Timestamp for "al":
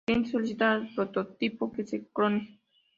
0.73-0.89